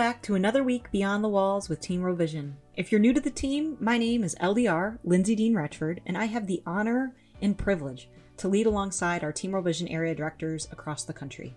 [0.00, 2.56] Back to another week Beyond the Walls with Team World Vision.
[2.74, 6.24] If you're new to the team, my name is LDR, Lindsay Dean Retchford, and I
[6.24, 8.08] have the honor and privilege
[8.38, 11.54] to lead alongside our Team World Vision area directors across the country.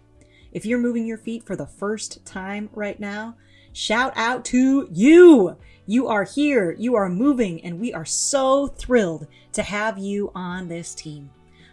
[0.51, 3.37] If you're moving your feet for the first time right now,
[3.71, 5.55] shout out to you!
[5.85, 10.67] You are here, you are moving, and we are so thrilled to have you on
[10.67, 11.29] this team.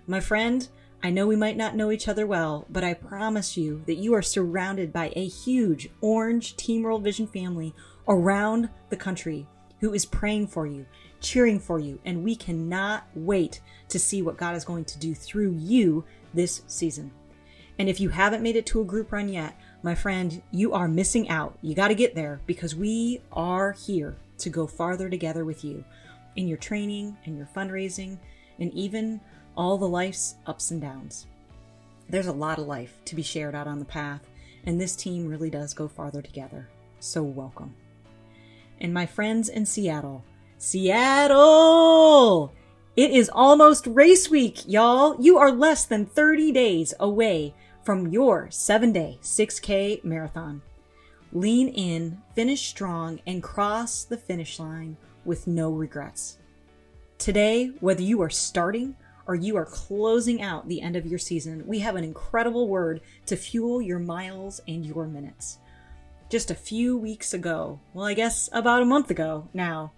[0.06, 0.68] My friend,
[1.02, 4.12] I know we might not know each other well, but I promise you that you
[4.14, 7.74] are surrounded by a huge orange Team World Vision family
[8.06, 9.46] around the country
[9.80, 10.84] who is praying for you,
[11.20, 15.14] cheering for you, and we cannot wait to see what God is going to do
[15.14, 16.04] through you
[16.34, 17.10] this season.
[17.78, 20.87] And if you haven't made it to a group run yet, my friend, you are
[20.87, 21.59] missing out.
[21.62, 25.82] You got to get there because we are here to go farther together with you
[26.37, 28.18] in your training and your fundraising
[28.59, 29.23] and even
[29.56, 31.26] all the life's ups and downs.
[32.09, 34.29] There's a lot of life to be shared out on the path,
[34.65, 36.68] and this team really does go farther together.
[36.98, 37.74] So, welcome.
[38.80, 40.24] And my friends in Seattle,
[40.59, 42.52] Seattle!
[42.96, 45.16] It is almost race week, y'all.
[45.21, 50.60] You are less than 30 days away from your seven day 6K marathon.
[51.32, 56.38] Lean in, finish strong, and cross the finish line with no regrets.
[57.18, 61.66] Today, whether you are starting or you are closing out the end of your season,
[61.66, 65.59] we have an incredible word to fuel your miles and your minutes.
[66.28, 69.93] Just a few weeks ago, well, I guess about a month ago now,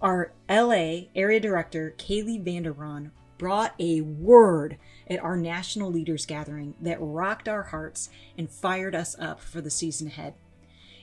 [0.00, 4.76] our LA area director, Kaylee Vanderbron, brought a word
[5.08, 9.70] at our national leaders gathering that rocked our hearts and fired us up for the
[9.70, 10.34] season ahead.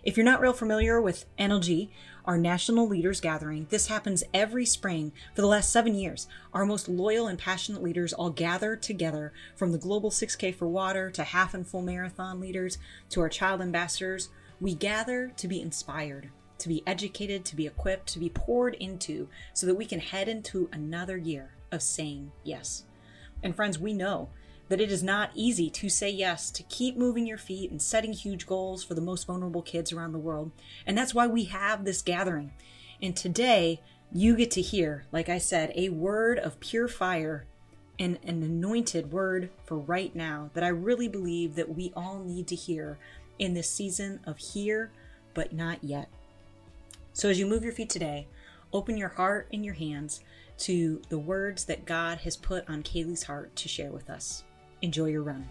[0.03, 1.89] If you're not real familiar with NLG,
[2.25, 3.67] our National Leaders Gathering.
[3.69, 6.27] This happens every spring for the last seven years.
[6.53, 11.09] Our most loyal and passionate leaders all gather together from the Global 6K for Water
[11.11, 12.77] to half and full marathon leaders
[13.09, 14.29] to our child ambassadors.
[14.59, 19.27] We gather to be inspired, to be educated, to be equipped, to be poured into
[19.53, 22.83] so that we can head into another year of saying yes.
[23.43, 24.29] And friends, we know
[24.69, 28.13] that it is not easy to say yes, to keep moving your feet and setting
[28.13, 30.51] huge goals for the most vulnerable kids around the world.
[30.85, 32.51] And that's why we have this gathering.
[33.01, 33.81] And today,
[34.11, 37.45] you get to hear, like I said, a word of pure fire
[37.99, 42.47] and an anointed word for right now that I really believe that we all need
[42.47, 42.97] to hear
[43.39, 44.91] in this season of here
[45.33, 46.09] but not yet.
[47.13, 48.27] So as you move your feet today,
[48.73, 50.21] open your heart and your hands
[50.59, 54.44] to the words that God has put on Kaylee's heart to share with us.
[54.85, 55.43] Enjoy your run.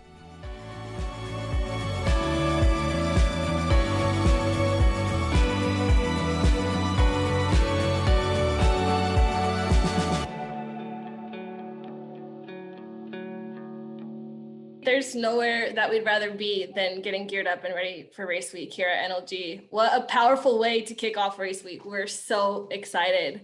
[14.85, 18.73] There's nowhere that we'd rather be than getting geared up and ready for race week
[18.73, 19.63] here at NLG.
[19.71, 21.85] What a powerful way to kick off race week.
[21.85, 23.41] We're so excited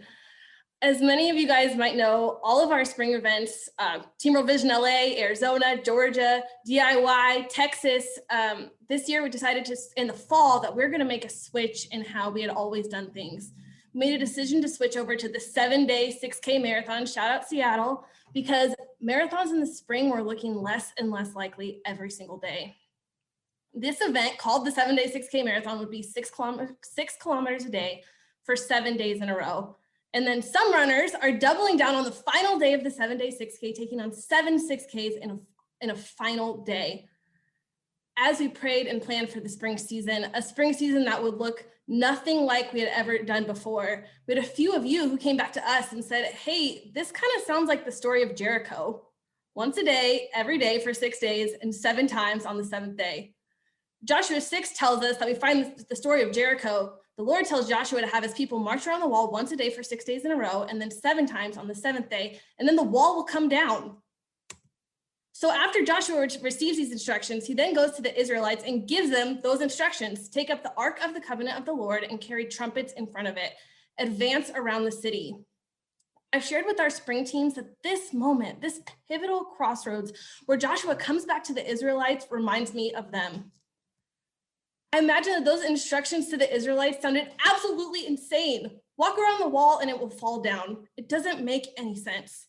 [0.83, 4.47] as many of you guys might know, all of our spring events, uh, Team World
[4.47, 10.59] Vision LA, Arizona, Georgia, DIY, Texas, um, this year we decided to, in the fall,
[10.61, 13.53] that we're going to make a switch in how we had always done things.
[13.93, 17.47] We made a decision to switch over to the seven day 6K marathon, shout out
[17.47, 18.75] Seattle, because
[19.05, 22.77] marathons in the spring were looking less and less likely every single day.
[23.75, 27.71] This event called the seven day 6K marathon would be six kilometers, six kilometers a
[27.71, 28.03] day
[28.45, 29.77] for seven days in a row
[30.13, 33.29] and then some runners are doubling down on the final day of the seven day
[33.29, 35.39] 6K, taking on seven 6Ks in a,
[35.81, 37.09] in a final day.
[38.19, 41.65] As we prayed and planned for the spring season, a spring season that would look
[41.87, 44.05] nothing like we had ever done before.
[44.27, 47.13] We had a few of you who came back to us and said, Hey, this
[47.13, 49.07] kind of sounds like the story of Jericho.
[49.55, 53.35] Once a day, every day for six days, and seven times on the seventh day.
[54.05, 58.01] Joshua 6 tells us that we find the story of Jericho the Lord tells Joshua
[58.01, 60.33] to have his people march around the wall once a day for six days in
[60.33, 63.25] a row, and then seven times on the seventh day, and then the wall will
[63.25, 63.97] come down.
[65.33, 69.41] So after Joshua receives these instructions, he then goes to the Israelites and gives them
[69.43, 72.93] those instructions take up the Ark of the Covenant of the Lord and carry trumpets
[72.93, 73.55] in front of it,
[73.99, 75.35] advance around the city.
[76.33, 80.13] I've shared with our spring teams that this moment, this pivotal crossroads
[80.47, 83.51] where Joshua comes back to the Israelites, reminds me of them.
[84.93, 88.71] I imagine that those instructions to the Israelites sounded absolutely insane.
[88.97, 90.89] Walk around the wall and it will fall down.
[90.97, 92.47] It doesn't make any sense.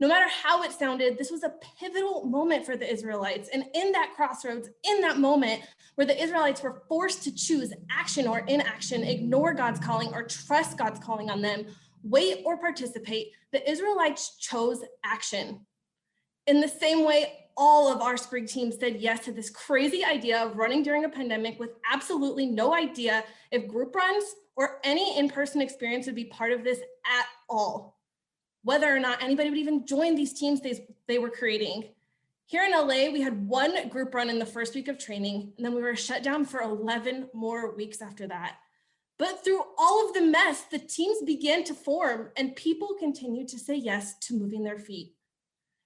[0.00, 3.50] No matter how it sounded, this was a pivotal moment for the Israelites.
[3.52, 5.62] And in that crossroads, in that moment
[5.94, 10.76] where the Israelites were forced to choose action or inaction, ignore God's calling or trust
[10.76, 11.66] God's calling on them,
[12.02, 15.60] wait or participate, the Israelites chose action.
[16.48, 20.42] In the same way, all of our spring teams said yes to this crazy idea
[20.42, 24.24] of running during a pandemic with absolutely no idea if group runs
[24.56, 27.98] or any in-person experience would be part of this at all.
[28.64, 31.88] Whether or not anybody would even join these teams they, they were creating.
[32.46, 35.64] Here in LA, we had one group run in the first week of training, and
[35.64, 38.56] then we were shut down for 11 more weeks after that.
[39.18, 43.58] But through all of the mess, the teams began to form and people continued to
[43.58, 45.14] say yes to moving their feet.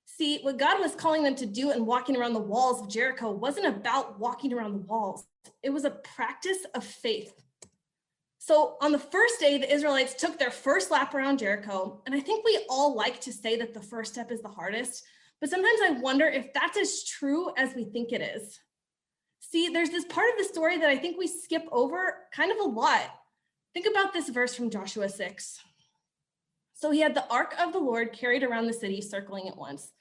[0.06, 3.30] See, what God was calling them to do and walking around the walls of Jericho
[3.30, 5.26] wasn't about walking around the walls.
[5.62, 7.34] It was a practice of faith.
[8.38, 12.00] So on the first day, the Israelites took their first lap around Jericho.
[12.06, 15.02] And I think we all like to say that the first step is the hardest,
[15.40, 18.60] but sometimes I wonder if that's as true as we think it is.
[19.40, 22.58] See, there's this part of the story that I think we skip over kind of
[22.58, 23.10] a lot.
[23.74, 25.60] Think about this verse from Joshua 6.
[26.76, 29.92] So he had the ark of the Lord carried around the city, circling it once.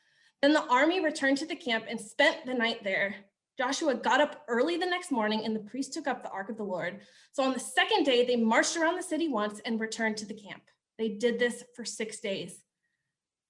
[0.41, 3.15] Then the army returned to the camp and spent the night there.
[3.57, 6.57] Joshua got up early the next morning and the priest took up the ark of
[6.57, 6.99] the Lord.
[7.31, 10.33] So on the second day, they marched around the city once and returned to the
[10.33, 10.63] camp.
[10.97, 12.61] They did this for six days.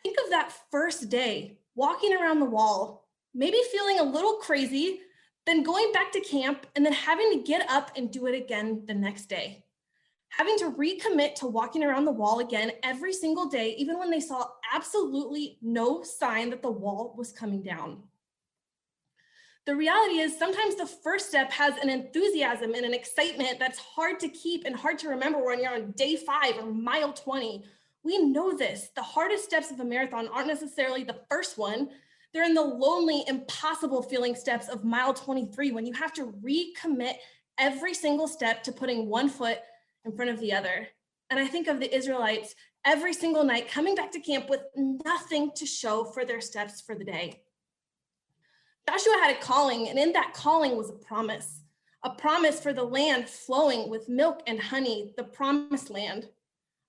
[0.04, 5.00] Think of that first day, walking around the wall, maybe feeling a little crazy,
[5.48, 8.84] then going back to camp and then having to get up and do it again
[8.86, 9.64] the next day.
[10.38, 14.20] Having to recommit to walking around the wall again every single day, even when they
[14.20, 18.04] saw absolutely no sign that the wall was coming down.
[19.66, 24.20] The reality is sometimes the first step has an enthusiasm and an excitement that's hard
[24.20, 27.64] to keep and hard to remember when you're on day five or mile 20.
[28.04, 28.90] We know this.
[28.94, 31.92] The hardest steps of a marathon aren't necessarily the first one.
[32.34, 37.14] They're in the lonely, impossible feeling steps of mile 23 when you have to recommit
[37.58, 39.60] every single step to putting one foot
[40.06, 40.88] in front of the other.
[41.30, 42.56] And I think of the Israelites
[42.86, 46.96] every single night coming back to camp with nothing to show for their steps for
[46.96, 47.42] the day.
[48.88, 51.62] Joshua had a calling, and in that calling was a promise
[52.06, 56.30] a promise for the land flowing with milk and honey, the promised land,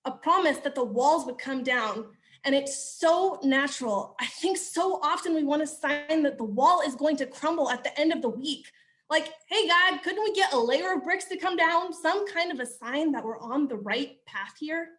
[0.05, 2.05] a promise that the walls would come down.
[2.45, 4.15] And it's so natural.
[4.21, 7.71] I think so often we want to sign that the wall is going to crumble
[7.71, 8.67] at the end of the week.
[9.09, 11.93] Like, hey, God, couldn't we get a layer of bricks to come down?
[11.93, 14.89] Some kind of a sign that we're on the right path here.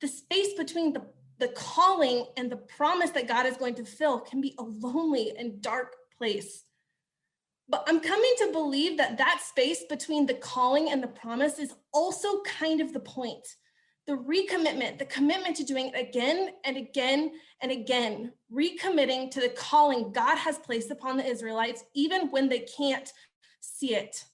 [0.00, 1.02] The space between the,
[1.38, 5.34] the calling and the promise that God is going to fill can be a lonely
[5.36, 6.64] and dark place.
[7.68, 11.74] But I'm coming to believe that that space between the calling and the promise is
[11.92, 13.46] also kind of the point.
[14.08, 19.50] The recommitment, the commitment to doing it again and again and again, recommitting to the
[19.50, 23.12] calling God has placed upon the Israelites, even when they can't
[23.60, 24.24] see it.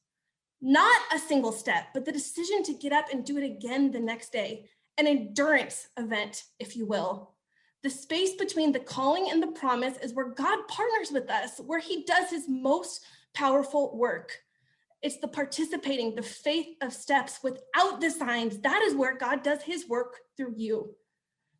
[0.62, 3.98] Not a single step, but the decision to get up and do it again the
[3.98, 4.66] next day,
[4.96, 7.32] an endurance event, if you will.
[7.82, 11.80] The space between the calling and the promise is where God partners with us, where
[11.80, 13.04] he does his most
[13.34, 14.43] powerful work.
[15.04, 18.58] It's the participating, the faith of steps without the signs.
[18.60, 20.94] That is where God does his work through you.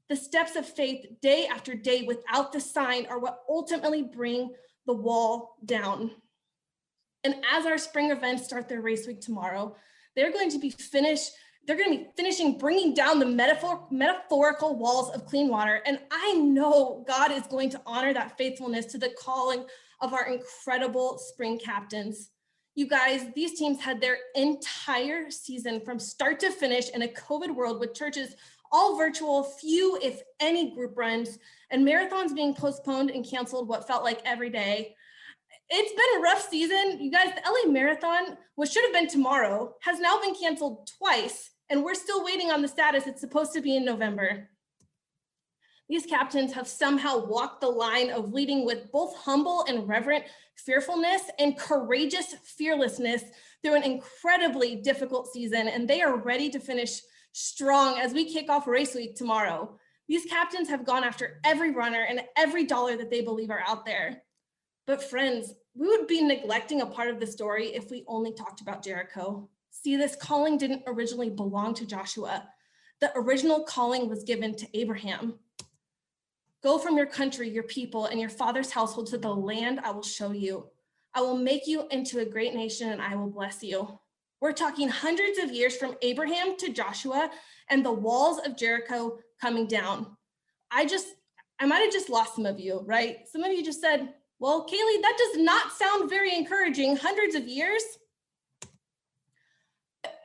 [0.08, 4.54] The steps of faith, day after day, without the sign, are what ultimately bring
[4.86, 6.12] the wall down.
[7.22, 9.76] And as our spring events start their race week tomorrow,
[10.16, 11.30] they're going to be finished
[11.66, 15.82] they're going to be finishing bringing down the metaphor, metaphorical walls of clean water.
[15.86, 19.64] And I know God is going to honor that faithfulness to the calling
[20.02, 22.30] of our incredible spring captains.
[22.74, 27.54] You guys, these teams had their entire season from start to finish in a COVID
[27.54, 28.34] world with churches
[28.72, 31.38] all virtual, few, if any, group runs,
[31.70, 34.96] and marathons being postponed and canceled what felt like every day.
[35.70, 37.00] It's been a rough season.
[37.00, 41.50] You guys, the LA Marathon, which should have been tomorrow, has now been canceled twice
[41.70, 43.06] and we're still waiting on the status.
[43.06, 44.48] It's supposed to be in November.
[45.88, 50.24] These captains have somehow walked the line of leading with both humble and reverent
[50.56, 53.22] fearfulness and courageous fearlessness
[53.62, 57.00] through an incredibly difficult season, and they are ready to finish
[57.32, 59.78] strong as we kick off race week tomorrow.
[60.08, 63.84] These captains have gone after every runner and every dollar that they believe are out
[63.84, 64.22] there.
[64.86, 68.60] But friends, we would be neglecting a part of the story if we only talked
[68.60, 69.48] about Jericho.
[69.70, 72.48] See, this calling didn't originally belong to Joshua.
[73.00, 75.38] The original calling was given to Abraham.
[76.64, 80.02] Go from your country, your people, and your father's household to the land I will
[80.02, 80.70] show you.
[81.12, 84.00] I will make you into a great nation and I will bless you.
[84.40, 87.30] We're talking hundreds of years from Abraham to Joshua
[87.68, 90.16] and the walls of Jericho coming down.
[90.70, 91.08] I just,
[91.60, 93.18] I might have just lost some of you, right?
[93.30, 96.96] Some of you just said, well, Kaylee, that does not sound very encouraging.
[96.96, 97.82] Hundreds of years.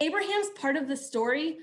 [0.02, 1.58] Abraham's part of the story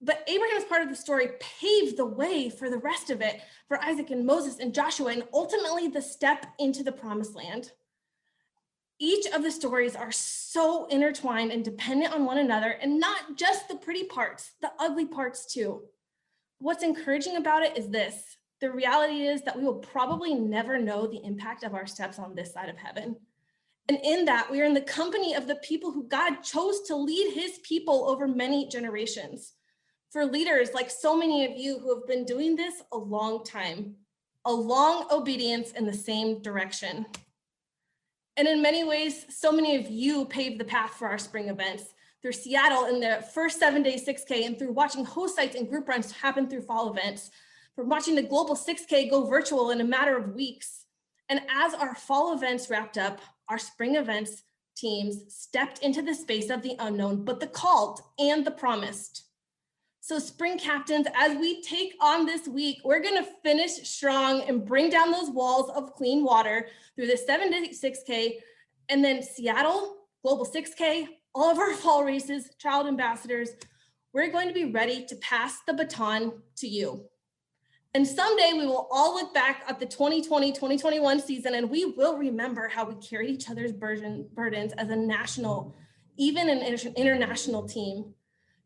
[0.00, 3.82] But Abraham's part of the story paved the way for the rest of it, for
[3.82, 7.72] Isaac and Moses and Joshua, and ultimately the step into the promised land.
[9.00, 13.68] Each of the stories are so intertwined and dependent on one another, and not just
[13.68, 15.82] the pretty parts, the ugly parts too.
[16.58, 21.06] What's encouraging about it is this the reality is that we will probably never know
[21.06, 23.16] the impact of our steps on this side of heaven.
[23.88, 26.96] And in that, we are in the company of the people who God chose to
[26.96, 29.54] lead his people over many generations.
[30.10, 33.94] For leaders like so many of you who have been doing this a long time,
[34.46, 37.04] a long obedience in the same direction.
[38.38, 41.84] And in many ways, so many of you paved the path for our spring events
[42.22, 45.86] through Seattle in the first seven day 6K and through watching host sites and group
[45.86, 47.30] runs happen through fall events,
[47.76, 50.86] from watching the global 6K go virtual in a matter of weeks.
[51.28, 54.42] And as our fall events wrapped up, our spring events
[54.74, 59.27] teams stepped into the space of the unknown, but the called and the promised.
[60.08, 64.64] So, spring captains, as we take on this week, we're going to finish strong and
[64.64, 68.36] bring down those walls of clean water through the 7 to 6K
[68.88, 73.50] and then Seattle, Global 6K, all of our fall races, child ambassadors.
[74.14, 77.04] We're going to be ready to pass the baton to you.
[77.92, 82.16] And someday we will all look back at the 2020 2021 season and we will
[82.16, 85.76] remember how we carried each other's burden, burdens as a national,
[86.16, 86.60] even an
[86.96, 88.14] international team.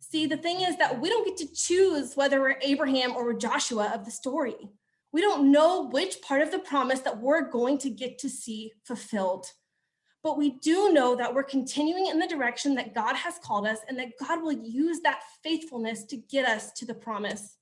[0.02, 3.92] See, the thing is that we don't get to choose whether we're Abraham or Joshua
[3.94, 4.56] of the story.
[5.12, 8.72] We don't know which part of the promise that we're going to get to see
[8.84, 9.46] fulfilled.
[10.24, 13.78] But we do know that we're continuing in the direction that God has called us
[13.88, 17.56] and that God will use that faithfulness to get us to the promise.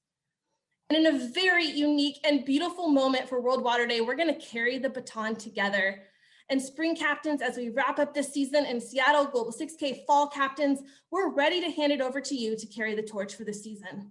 [0.88, 4.46] And in a very unique and beautiful moment for World Water Day, we're going to
[4.46, 6.02] carry the baton together
[6.50, 10.80] and spring captains, as we wrap up this season in Seattle Global 6K fall captains,
[11.12, 14.10] we're ready to hand it over to you to carry the torch for the season.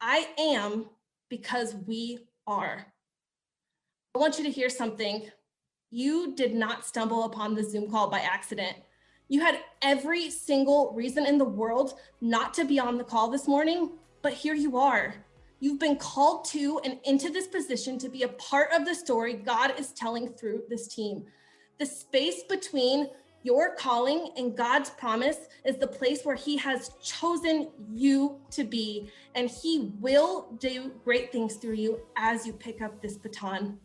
[0.00, 0.86] I am
[1.28, 2.86] because we are.
[4.14, 5.28] I want you to hear something.
[5.90, 8.76] You did not stumble upon the Zoom call by accident.
[9.28, 13.46] You had every single reason in the world not to be on the call this
[13.46, 13.90] morning,
[14.22, 15.14] but here you are.
[15.60, 19.34] You've been called to and into this position to be a part of the story
[19.34, 21.24] God is telling through this team.
[21.78, 23.08] The space between
[23.42, 29.10] your calling and God's promise is the place where He has chosen you to be,
[29.34, 33.78] and He will do great things through you as you pick up this baton.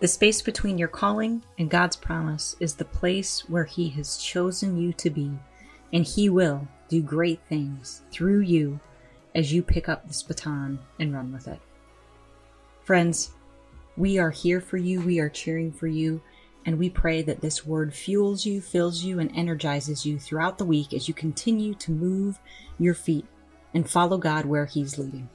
[0.00, 4.76] The space between your calling and God's promise is the place where He has chosen
[4.76, 5.32] you to be,
[5.92, 8.80] and He will do great things through you
[9.34, 11.60] as you pick up this baton and run with it.
[12.82, 13.30] Friends,
[13.96, 16.20] we are here for you, we are cheering for you,
[16.66, 20.64] and we pray that this word fuels you, fills you, and energizes you throughout the
[20.64, 22.40] week as you continue to move
[22.78, 23.26] your feet
[23.72, 25.28] and follow God where He's leading.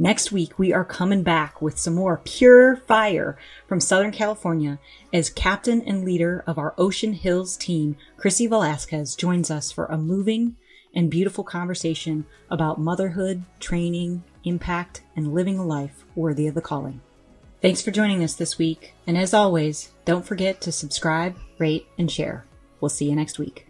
[0.00, 3.36] Next week, we are coming back with some more pure fire
[3.66, 4.78] from Southern California
[5.12, 9.98] as captain and leader of our Ocean Hills team, Chrissy Velasquez, joins us for a
[9.98, 10.54] moving
[10.94, 17.00] and beautiful conversation about motherhood, training, impact, and living a life worthy of the calling.
[17.60, 22.08] Thanks for joining us this week, and as always, don't forget to subscribe, rate, and
[22.08, 22.44] share.
[22.80, 23.67] We'll see you next week.